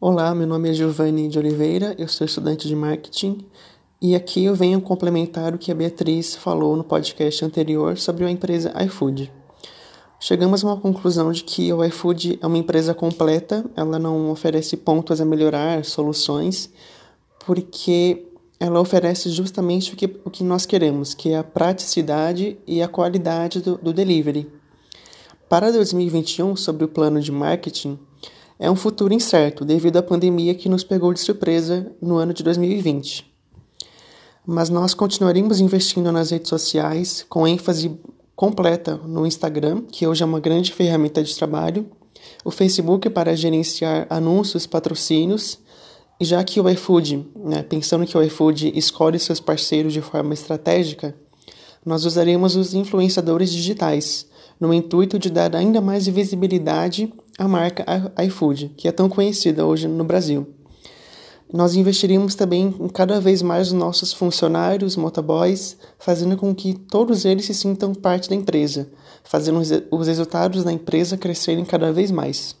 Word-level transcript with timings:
Olá, 0.00 0.32
meu 0.32 0.46
nome 0.46 0.70
é 0.70 0.72
Giovanni 0.72 1.26
de 1.26 1.40
Oliveira, 1.40 1.92
eu 1.98 2.06
sou 2.06 2.24
estudante 2.24 2.68
de 2.68 2.76
marketing 2.76 3.44
e 4.00 4.14
aqui 4.14 4.44
eu 4.44 4.54
venho 4.54 4.80
complementar 4.80 5.52
o 5.52 5.58
que 5.58 5.72
a 5.72 5.74
Beatriz 5.74 6.36
falou 6.36 6.76
no 6.76 6.84
podcast 6.84 7.44
anterior 7.44 7.98
sobre 7.98 8.24
a 8.24 8.30
empresa 8.30 8.72
iFood. 8.84 9.28
Chegamos 10.20 10.62
a 10.62 10.68
uma 10.68 10.76
conclusão 10.76 11.32
de 11.32 11.42
que 11.42 11.72
o 11.72 11.84
iFood 11.84 12.38
é 12.40 12.46
uma 12.46 12.58
empresa 12.58 12.94
completa, 12.94 13.68
ela 13.74 13.98
não 13.98 14.30
oferece 14.30 14.76
pontos 14.76 15.20
a 15.20 15.24
melhorar, 15.24 15.84
soluções, 15.84 16.70
porque 17.44 18.24
ela 18.60 18.78
oferece 18.78 19.30
justamente 19.30 19.94
o 19.94 19.96
que, 19.96 20.06
o 20.24 20.30
que 20.30 20.44
nós 20.44 20.64
queremos, 20.64 21.12
que 21.12 21.30
é 21.30 21.38
a 21.38 21.42
praticidade 21.42 22.56
e 22.68 22.80
a 22.80 22.86
qualidade 22.86 23.60
do, 23.60 23.76
do 23.76 23.92
delivery. 23.92 24.48
Para 25.48 25.72
2021, 25.72 26.54
sobre 26.54 26.84
o 26.84 26.88
plano 26.88 27.20
de 27.20 27.32
marketing, 27.32 27.98
é 28.58 28.70
um 28.70 28.76
futuro 28.76 29.14
incerto 29.14 29.64
devido 29.64 29.98
à 29.98 30.02
pandemia 30.02 30.54
que 30.54 30.68
nos 30.68 30.82
pegou 30.82 31.14
de 31.14 31.20
surpresa 31.20 31.92
no 32.02 32.16
ano 32.16 32.34
de 32.34 32.42
2020. 32.42 33.24
Mas 34.44 34.68
nós 34.68 34.94
continuaremos 34.94 35.60
investindo 35.60 36.10
nas 36.10 36.30
redes 36.30 36.48
sociais 36.48 37.24
com 37.28 37.46
ênfase 37.46 38.00
completa 38.34 38.96
no 38.96 39.26
Instagram, 39.26 39.82
que 39.82 40.06
hoje 40.06 40.22
é 40.22 40.26
uma 40.26 40.40
grande 40.40 40.72
ferramenta 40.72 41.22
de 41.22 41.34
trabalho, 41.36 41.86
o 42.44 42.50
Facebook 42.50 43.10
para 43.10 43.36
gerenciar 43.36 44.06
anúncios, 44.10 44.66
patrocínios, 44.66 45.58
e 46.20 46.24
já 46.24 46.42
que 46.42 46.60
o 46.60 46.68
iFood, 46.68 47.28
né, 47.36 47.62
pensando 47.62 48.06
que 48.06 48.16
o 48.16 48.22
iFood 48.22 48.72
escolhe 48.76 49.18
seus 49.18 49.38
parceiros 49.38 49.92
de 49.92 50.00
forma 50.00 50.34
estratégica, 50.34 51.14
nós 51.88 52.04
usaremos 52.04 52.54
os 52.54 52.74
influenciadores 52.74 53.50
digitais 53.50 54.26
no 54.60 54.74
intuito 54.74 55.18
de 55.18 55.30
dar 55.30 55.56
ainda 55.56 55.80
mais 55.80 56.06
visibilidade 56.06 57.10
à 57.38 57.48
marca 57.48 58.12
iFood, 58.26 58.74
que 58.76 58.86
é 58.86 58.92
tão 58.92 59.08
conhecida 59.08 59.64
hoje 59.64 59.88
no 59.88 60.04
Brasil. 60.04 60.46
Nós 61.50 61.74
investiríamos 61.74 62.34
também 62.34 62.74
em 62.78 62.88
cada 62.88 63.18
vez 63.22 63.40
mais 63.40 63.68
os 63.68 63.72
nossos 63.72 64.12
funcionários, 64.12 64.96
motoboys, 64.96 65.78
fazendo 65.98 66.36
com 66.36 66.54
que 66.54 66.74
todos 66.74 67.24
eles 67.24 67.46
se 67.46 67.54
sintam 67.54 67.94
parte 67.94 68.28
da 68.28 68.34
empresa, 68.34 68.90
fazendo 69.24 69.58
os 69.90 70.06
resultados 70.06 70.62
da 70.64 70.70
empresa 70.70 71.16
crescerem 71.16 71.64
cada 71.64 71.90
vez 71.90 72.10
mais. 72.10 72.54